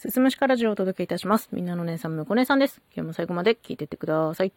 [0.00, 1.50] すすむしかラジオをお届けいたします。
[1.52, 2.80] みんなの姉さん、むこ姉さんです。
[2.96, 4.52] 今日も最後まで聞いてってください。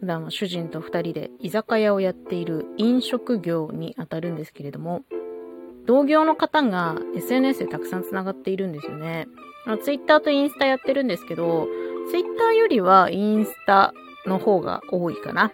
[0.00, 5.02] 普段は主人と二人で居酒屋をやっている飲食業にあたるんですけれども、
[5.86, 9.28] 同業の方が SNS でたくさん繋がっているんですよね。
[9.82, 11.68] ツイッターとインスタやってるんですけど、
[12.10, 13.94] ツイッターよりはインスタ
[14.26, 15.52] の方が多いかな。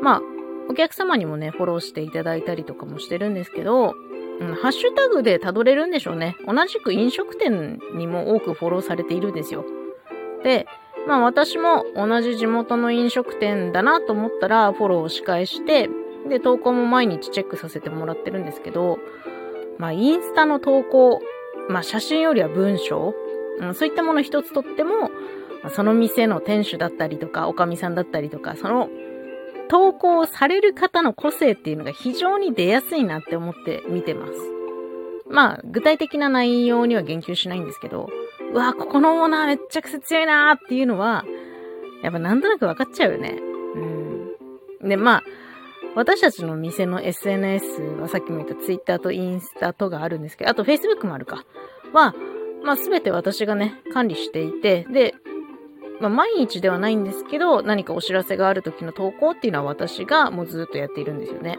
[0.00, 0.22] まあ、
[0.70, 3.94] お客様にもね、フォローしていただいたりとかもしてるんですけど、
[4.40, 6.36] うん、ハッシュタグで辿れるんでしょうね。
[6.46, 9.64] 同じく飲食店にも多くフォローされているんですよ。
[10.42, 10.66] で、
[11.06, 15.88] まあ私も同じ地元の飲食店だなと思ったらフォローを仕返して、
[16.28, 18.98] で、投稿も毎日チェックさせてもらってるんですけど、
[19.78, 21.20] まあインスタの投稿、
[21.68, 23.14] まあ写真よりは文章、
[23.60, 25.10] うん、そういったもの一つとっても、
[25.74, 28.90] その店の店主だったりとか、おかみさんだったりとか、その
[29.68, 34.32] 投稿される方の個性っていうのが非常に出やすいなって思って見てます。
[35.28, 38.08] まあ、具体的な内容には言及しないんですけど、
[38.52, 41.24] うわ、ここのオーナーめっちゃくちゃ強いなーっていうのは、
[42.02, 43.38] やっぱなんとなく分かっちゃうよね。
[44.80, 44.88] うん。
[44.88, 45.22] で、まあ、
[45.94, 51.44] 私たちの店の SNS はさっきも言った Twitter とインスタとがあるんですけど、あと Facebook もあるか。
[51.92, 52.14] は、
[52.64, 55.14] まあすべて私がね、管理していて、で、
[56.00, 61.58] まあ、毎日ではないんですけど、何かお知らせがある時の投稿っていうのは私がもうずっとやっているんですよね。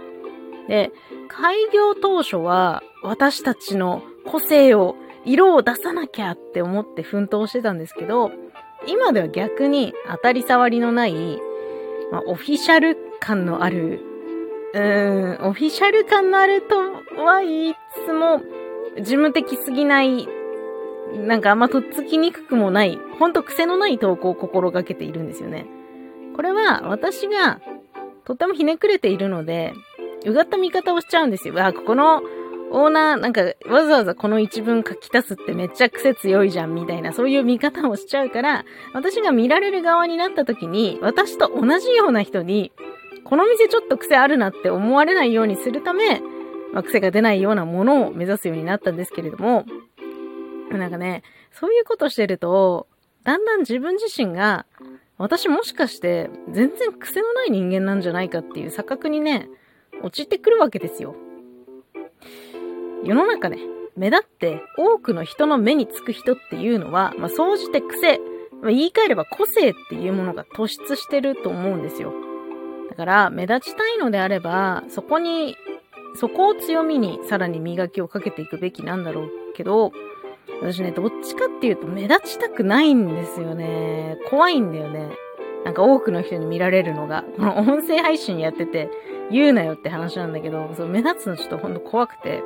[0.67, 0.92] で、
[1.27, 8.31] 開業当初は私たちの個性を、色を出さなきゃって思って奮闘してたんですけど、
[8.88, 11.39] 今では逆に当たり障りのない、
[12.11, 14.02] まあ、オフィシャル感のある、
[14.73, 16.77] うーん、オフィシャル感のあると
[17.23, 18.42] は言いつつも、
[18.97, 20.27] 事務的すぎない
[21.16, 25.66] なんかあんまとっつきにくくもない、ほんと癖のない投稿を心がけているんですよね。
[26.35, 27.61] これは私が
[28.25, 29.73] とってもひねくれているので、
[30.25, 31.53] うがった見方をしちゃうんですよ。
[31.63, 32.21] あ、ここの
[32.71, 42.71] オーナー、なんかわざわざこの一文書き足すってめっちゃ癖強いじゃんみたいな、そういう見方をしちゃうから、私が見られる側になった時に、私と同じような人に、
[43.23, 46.21] この店ちょっと癖あるなって思われないようにするため、
[46.73, 49.65] まあ、癖が出ないようなものを目指すようになったんですけれども、
[50.71, 52.87] なんかね、そういうことしてると、
[53.23, 54.65] だんだん自分自身が、
[55.17, 59.49] 私もしかして全然癖のない人間なんじゃないかっていう錯覚にね、
[60.02, 61.15] 陥ってくるわけですよ。
[63.04, 63.59] 世の中ね、
[63.95, 68.20] 目立って多くの人の目につく人っていうのは、まあ、総じて癖、
[68.61, 72.14] まあ、言い換えれば個性っていうものが突出してると思うんですよ。
[72.89, 75.55] だから、目立ちたいのであれば、そこに、
[76.15, 79.92] そこを強みにさらに磨きをかけていくべきなんだろうけど、
[80.61, 84.17] 私ね、どっちかっていうと目立ちたくないんですよね。
[84.30, 85.10] 怖いんだよね。
[85.64, 88.89] なんか多くの人に見られるのが、この音声配信やってて
[89.32, 92.44] 言うなよって話なんだけど、そう目立つのちょっとほんと怖くて。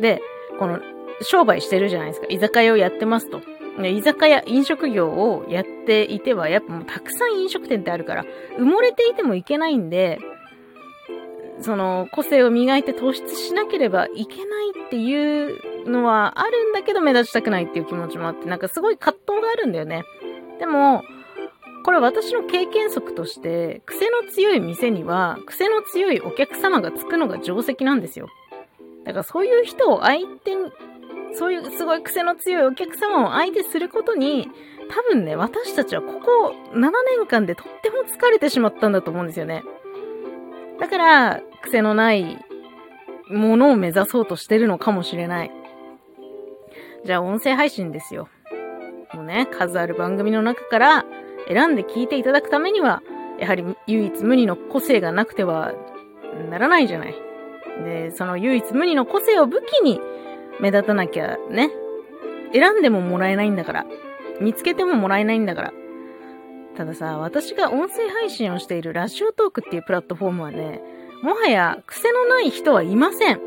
[0.00, 0.22] で、
[0.58, 0.80] この
[1.20, 2.26] 商売してるじゃないですか。
[2.28, 3.40] 居酒屋をやってますと。
[3.86, 8.24] 居酒屋、飲食業をやっていては、やっぱもうたくさん飲食店ってあるから、
[8.58, 10.18] 埋もれていてもいけないんで、
[11.60, 15.52] その個性を磨いて突出しなければいけないってい
[15.84, 20.04] うのはあるんだけど目立ちたくないっていう気持ちもあって、なんかすごい葛藤があるんだよね。
[20.58, 21.02] でも、
[21.84, 28.28] これ私の経験則として、癖の強い店には、癖の強いお客様がつくのが定石なんですよ。
[29.04, 30.70] だからそういう人を相手に、
[31.34, 34.48] そういうすごい癖の強いお客様を相手することに、
[34.90, 39.62] 多分ね、私たちはここ7年間でとっても疲れてしまったんだと思うんですよね。
[40.78, 42.38] だから、癖のない
[43.30, 45.50] ものを目指そうとしてるのかもしれない。
[47.04, 48.28] じゃあ、音声配信ですよ。
[49.14, 51.04] もうね、数ある番組の中から
[51.48, 53.02] 選んで聞いていただくためには、
[53.38, 55.72] やはり唯一無二の個性がなくては
[56.50, 57.14] ならないじゃない。
[57.84, 60.00] で、その唯一無二の個性を武器に
[60.60, 61.70] 目立たなきゃね。
[62.52, 63.86] 選んでももらえないんだから。
[64.40, 65.72] 見つけてももらえないんだから。
[66.78, 70.80] たださ、私が音声配信をしているラジオトークっていうプラットフォームはね、
[71.24, 73.40] もはや癖のない人はいません。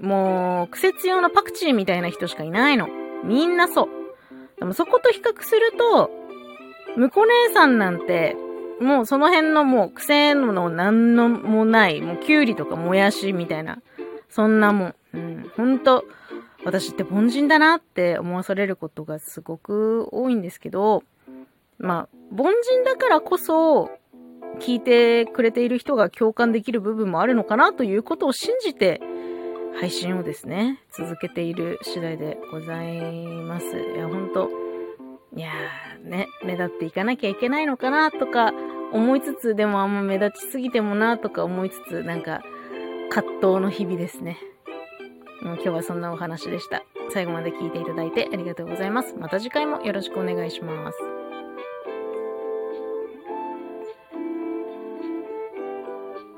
[0.00, 2.88] もう、癖強なパクチーみたいな人しかいないの。
[3.24, 3.88] みんなそう。
[4.58, 6.10] でもそこと比較すると、
[6.94, 8.36] むこ姉さんなんて、
[8.82, 13.78] もうその辺のもう癖のなんのもない、もうキュウリとかもやしみたいな、
[14.28, 14.94] そんなもん。
[15.14, 16.04] うん、ほんと、
[16.66, 21.02] 私って凡人だなって思わされることがすごく多いんですけど、
[21.78, 23.90] まあ、凡人だからこそ、
[24.60, 29.00] 聞いてくれている人が共感できる部分もあるのかなということを信じて、
[29.80, 33.66] 配信をですね、続けている次第でございます。
[33.66, 34.50] いや、ほんと、
[35.36, 35.50] いや
[36.02, 38.52] ね、目立っていかなきゃいけないのかなとか
[38.92, 42.42] 思いつつ、でもあんま目立ちすぎてもなとか思いつつ、なんか、
[43.10, 44.38] 葛藤の日々ですね。
[45.42, 46.84] もう今日はそんなお話でした。
[47.10, 49.14] 最後まで聞いていただいてありがとうございます。
[49.16, 51.13] また次回もよろしくお願いします。